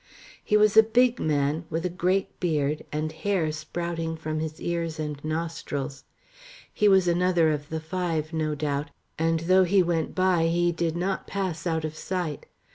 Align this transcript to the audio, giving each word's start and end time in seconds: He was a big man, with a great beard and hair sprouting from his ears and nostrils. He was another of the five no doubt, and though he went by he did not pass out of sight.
He 0.43 0.57
was 0.57 0.75
a 0.75 0.81
big 0.81 1.19
man, 1.19 1.65
with 1.69 1.85
a 1.85 1.87
great 1.89 2.39
beard 2.39 2.83
and 2.91 3.11
hair 3.11 3.51
sprouting 3.51 4.15
from 4.17 4.39
his 4.39 4.59
ears 4.59 4.99
and 4.99 5.23
nostrils. 5.23 6.05
He 6.73 6.87
was 6.89 7.07
another 7.07 7.51
of 7.51 7.69
the 7.69 7.79
five 7.79 8.33
no 8.33 8.55
doubt, 8.55 8.89
and 9.19 9.41
though 9.41 9.63
he 9.63 9.83
went 9.83 10.15
by 10.15 10.47
he 10.47 10.71
did 10.71 10.95
not 10.97 11.27
pass 11.27 11.67
out 11.67 11.85
of 11.85 11.95
sight. 11.95 12.47